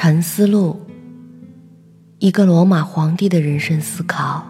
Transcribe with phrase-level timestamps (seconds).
[0.00, 0.80] 沉思录，
[2.20, 4.46] 一个罗马皇帝的人生思考。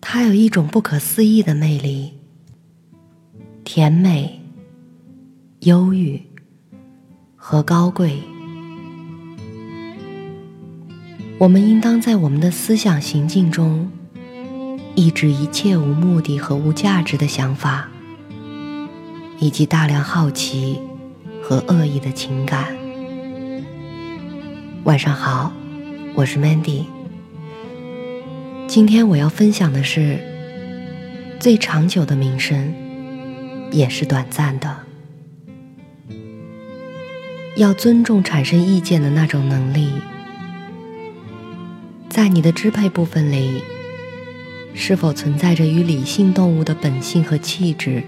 [0.00, 2.14] 它有一种不可思议的魅力，
[3.64, 4.40] 甜美、
[5.60, 6.22] 忧郁
[7.36, 8.18] 和高贵。
[11.36, 13.90] 我们应当在我们的思想行径中，
[14.94, 17.90] 抑制一切无目的和无价值的想法，
[19.38, 20.80] 以及大量好奇
[21.42, 22.81] 和恶意的情感。
[24.84, 25.52] 晚上好，
[26.12, 26.86] 我是 Mandy。
[28.66, 30.18] 今天我要分享的是，
[31.38, 32.74] 最长久的名声
[33.70, 34.76] 也是短暂的。
[37.54, 39.92] 要尊重产生意见的那种能力，
[42.08, 43.62] 在你的支配部分里，
[44.74, 48.02] 是否存在着与理性动物的本性和气质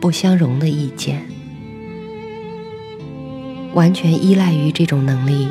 [0.00, 1.26] 不相容的意见？
[3.74, 5.48] 完全依赖于这种能力。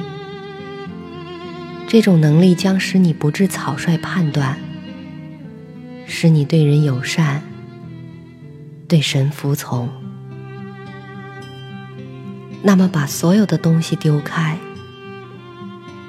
[1.93, 4.57] 这种能力将使你不致草率判断，
[6.07, 7.43] 使你对人友善，
[8.87, 9.87] 对神服从。
[12.63, 14.57] 那么，把所有的东西丢开，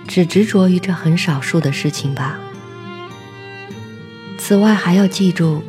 [0.09, 2.41] 只执着于这很少数的事情吧。
[4.39, 5.63] 此外，还要记住，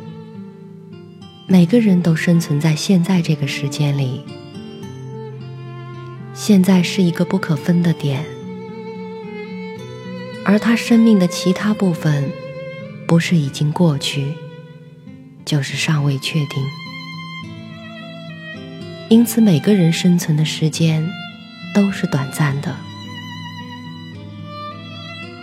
[1.46, 4.22] 每个人都生存在现在这个时间里，
[6.32, 8.24] 现在是一个不可分的点。
[10.48, 12.30] 而他生命的其他部分，
[13.04, 14.32] 不是已经过去，
[15.44, 16.64] 就是尚未确定。
[19.08, 21.10] 因此，每个人生存的时间
[21.74, 22.76] 都是短暂的。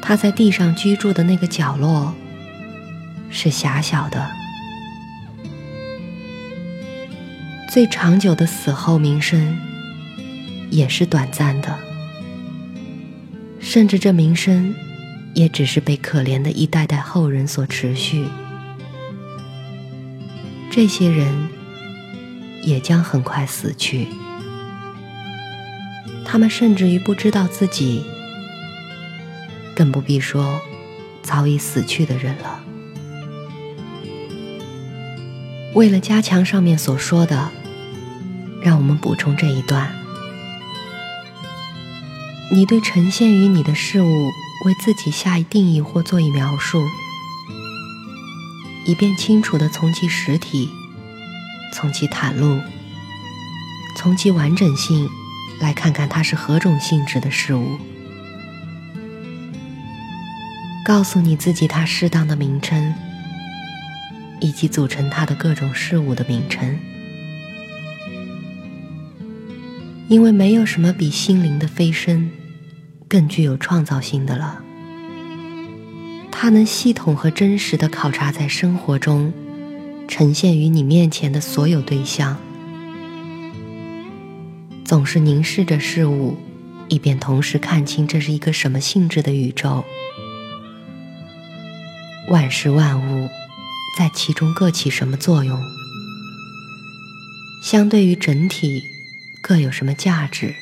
[0.02, 2.16] 他在地上居住的那个角落
[3.30, 4.32] 是狭小的。
[7.70, 9.58] 最长久的死后名声
[10.70, 11.78] 也是短暂的，
[13.60, 14.74] 甚至这名声。
[15.34, 18.26] 也只是被可怜的一代代后人所持续，
[20.70, 21.50] 这些人
[22.62, 24.08] 也将很快死去，
[26.24, 28.06] 他们甚至于不知道自己，
[29.76, 30.62] 更不必说
[31.24, 32.64] 早已死去的人了。
[35.74, 37.50] 为了加强上面所说的，
[38.62, 39.92] 让我们补充这一段：
[42.52, 44.30] 你对呈现于你的事物。
[44.66, 46.82] 为自己下一定义或做以描述，
[48.86, 50.70] 以便清楚地从其实体、
[51.74, 52.62] 从其袒露、
[53.98, 55.10] 从其完整性
[55.60, 57.78] 来看看它是何种性质的事物。
[60.86, 62.94] 告诉你自己它适当的名称，
[64.40, 66.80] 以及组成它的各种事物的名称，
[70.08, 72.30] 因为没有什么比心灵的飞升。
[73.14, 74.64] 更具有创造性的了。
[76.32, 79.32] 它能系统和真实的考察在生活中
[80.08, 82.36] 呈现于你面前的所有对象，
[84.84, 86.36] 总是凝视着事物，
[86.90, 89.86] 以便同时看清这是一个什么性质的宇宙。
[92.30, 93.30] 万事万物
[93.96, 95.62] 在其中各起什么作用？
[97.62, 98.82] 相对于整体，
[99.40, 100.56] 各有什么价值？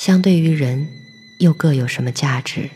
[0.00, 0.88] 相对于人？
[1.40, 2.70] 又各有什么价值？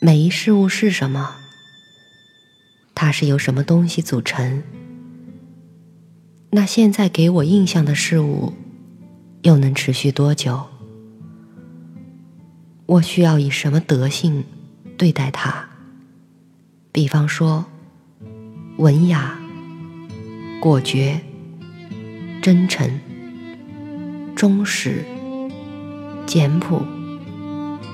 [0.00, 1.36] 每一事物是什么？
[2.94, 4.62] 它是由什么东西组成？
[6.52, 8.54] 那现在给我印象的事物，
[9.42, 10.68] 又能持续多久？
[12.86, 14.42] 我需要以什么德性
[14.96, 15.68] 对待它？
[16.90, 17.66] 比方说，
[18.78, 19.38] 文雅、
[20.62, 21.20] 果决、
[22.40, 22.98] 真诚、
[24.34, 25.04] 忠实。
[26.26, 26.82] 简朴、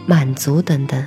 [0.06, 1.04] 满足等等，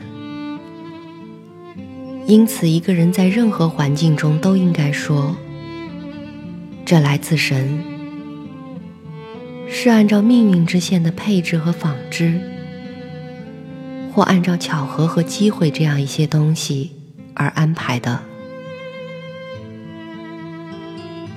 [2.27, 5.37] 因此，一个人在任何环境中都应该说
[6.85, 7.81] ：“这来自神，
[9.69, 12.41] 是按照命运之线的配置和纺织，
[14.13, 16.91] 或按照巧合和机会这样一些东西
[17.33, 18.21] 而安排的。”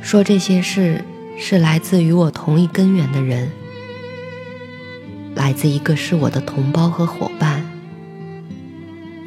[0.03, 1.05] 说这些事
[1.39, 3.49] 是来自与我同一根源的人。
[5.47, 7.65] 来自一个是我的同胞和伙伴，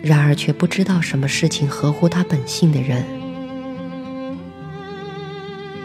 [0.04, 3.06] 然而却不知道什么事情合乎他本性的人。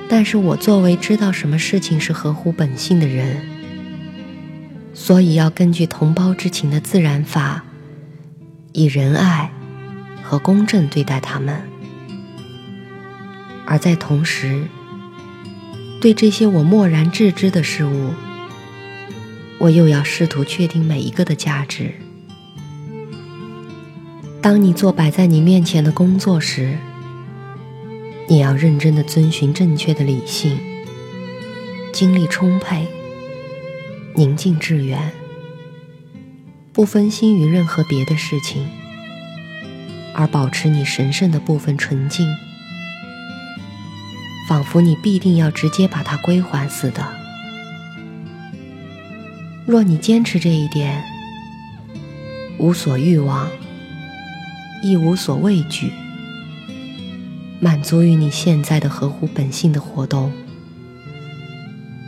[0.08, 3.42] 但是我作为知道什么事情是合乎本性的人，
[4.92, 7.62] 所以要根据同胞之情的自然法，
[8.72, 9.52] 以仁爱
[10.20, 11.62] 和公正对待他们，
[13.64, 14.64] 而在同时，
[16.00, 18.10] 对这些我漠然置之的事物。
[19.64, 21.94] 我又要试图确定每一个的价值。
[24.42, 26.76] 当你做摆在你面前的工作时，
[28.28, 30.58] 你要认真的遵循正确的理性，
[31.94, 32.86] 精力充沛，
[34.14, 35.12] 宁静致远，
[36.74, 38.68] 不分心于任何别的事情，
[40.14, 42.26] 而保持你神圣的部分纯净，
[44.46, 47.23] 仿佛你必定要直接把它归还似的。
[49.66, 51.02] 若你坚持这一点，
[52.58, 53.48] 无所欲望。
[54.82, 55.90] 亦无所畏惧，
[57.58, 60.30] 满足于你现在的合乎本性的活动，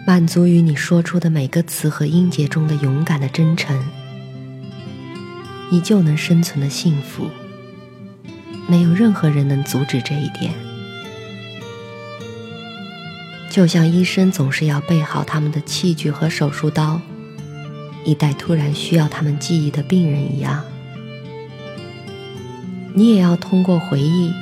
[0.07, 3.83] 满足于你说出的每个词和音节中的勇敢的真诚，
[5.71, 7.31] 你就能生存的幸福。
[8.69, 10.53] 没有任何人能阻止这一点。
[13.49, 17.01] 就像医生总是要备好他们的器具和手术刀，
[18.07, 20.65] 一代突然需要他们记忆的病人一样。
[22.95, 24.33] 你也要通过回忆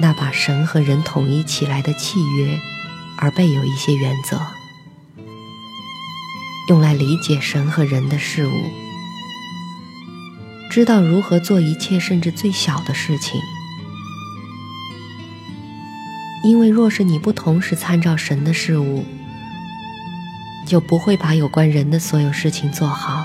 [0.00, 2.58] 那把神和人统一起来的契约，
[3.16, 4.38] 而备有一些原则，
[6.68, 8.50] 用来理解神和人的事物，
[10.68, 13.40] 知道如何做一切甚至最小的事情。
[16.44, 19.04] 因为若是你不同时参照神的事物，
[20.66, 23.24] 就不会把有关人的所有事情做好。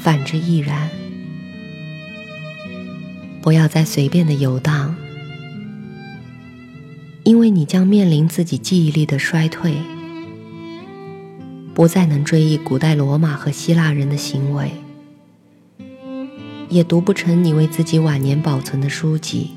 [0.00, 0.88] 反之亦然。
[3.42, 4.94] 不要再随便的游荡，
[7.24, 9.74] 因为你将面临自己记忆力的衰退，
[11.74, 14.70] 不再能追忆古代罗马和希腊人的行为，
[16.68, 19.50] 也读不成你为自己晚年保存的书籍。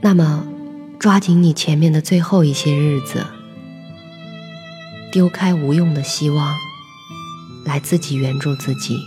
[0.00, 0.46] 那么，
[0.98, 3.26] 抓紧你前面的最后一些日子，
[5.12, 6.56] 丢开无用的希望，
[7.66, 8.98] 来自己援助自己。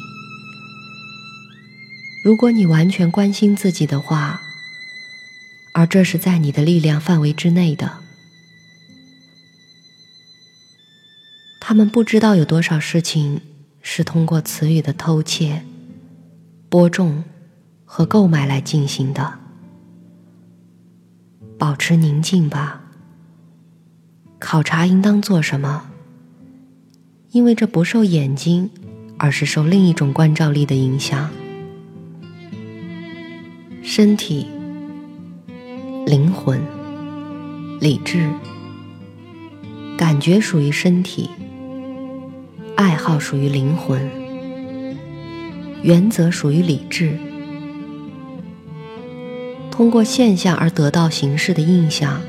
[2.24, 4.40] 如果你完全关心自己的话，
[5.74, 7.98] 而这是在你的力量范围之内的，
[11.60, 13.42] 他们不知道有多少事情
[13.82, 15.66] 是通过词语的偷窃、
[16.70, 17.24] 播种
[17.84, 19.40] 和购买来进行的。
[21.58, 22.82] 保持宁静吧。
[24.38, 25.90] 考察应当做什么？
[27.36, 28.70] 因为这不受眼睛，
[29.18, 31.30] 而是受另一种关照力的影响。
[33.84, 34.48] 身体、
[36.06, 36.62] 灵魂、
[37.82, 38.30] 理智、
[39.98, 41.30] 感觉属于身体，
[42.78, 44.10] 爱好属于灵魂，
[45.84, 47.18] 原则属于理智。
[49.70, 52.22] 通过现象而得到形式的印象，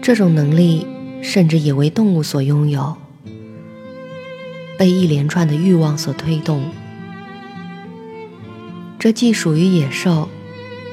[0.00, 0.86] 这种能力
[1.20, 2.96] 甚至也为动物所拥有，
[4.78, 6.62] 被一连串的欲望所推动。
[8.98, 10.28] 这既属于野兽，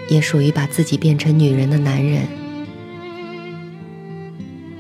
[0.09, 2.27] 也属于把自己变成女人的男人，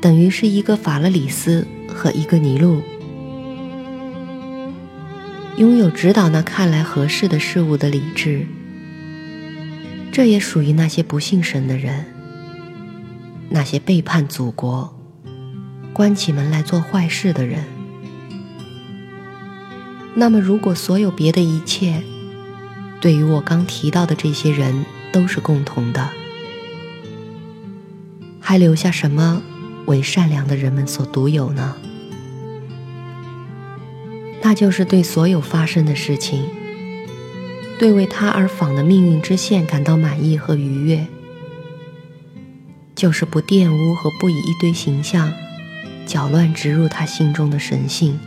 [0.01, 2.81] 等于是一个法勒里斯和一个尼禄，
[5.57, 8.45] 拥有指导那看来合适的事物的理智。
[10.11, 12.05] 这也属于那些不信神的人，
[13.49, 14.97] 那些背叛祖国、
[15.93, 17.74] 关起门来做坏事的人。
[20.17, 22.01] 那么，如果所有别的一切，
[23.01, 26.09] 对于我刚提到的这些人都是共同的，
[28.39, 29.43] 还留下什么
[29.85, 31.75] 为善良的人们所独有呢？
[34.41, 36.45] 那就是对所有发生的事情，
[37.77, 41.07] 对为他而仿的命运之线感到满意和愉悦，
[42.95, 45.33] 就是不玷污和不以一堆形象
[46.05, 48.17] 搅乱植入他心中的神性，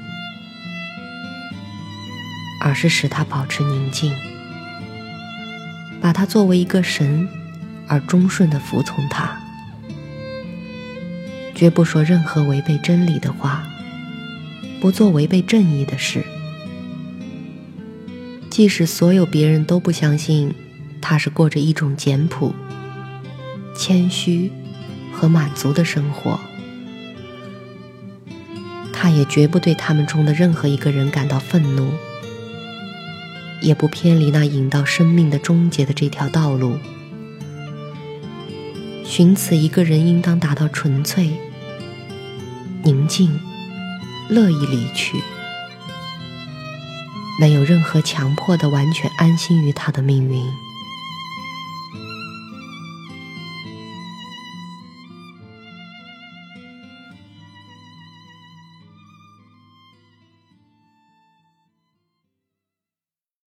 [2.61, 4.13] 而是使他保持宁静。
[6.01, 7.29] 把他作为一个神，
[7.89, 9.37] 而忠顺的服从他，
[11.55, 13.65] 绝不说任何违背真理的话，
[14.81, 16.23] 不做违背正义的事。
[18.49, 20.53] 即使所有别人都不相信
[21.01, 22.55] 他是过着一种简朴、
[23.77, 24.51] 谦虚
[25.13, 26.39] 和满足的生活，
[28.93, 31.91] 他也绝不对他们中的任何一个人感到愤怒。
[33.61, 36.79] 也不偏离那引到生命的终结的这条道路。
[39.05, 41.33] 寻此一个人应当达到纯粹、
[42.83, 43.41] 宁静、
[44.29, 45.19] 乐意离去，
[47.41, 50.45] 没有任何强迫的完全安心于他的命运。